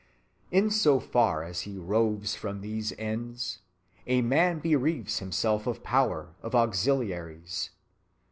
[0.49, 3.59] In so far as he roves from these ends,
[4.07, 7.69] a man bereaves himself of power, of auxiliaries.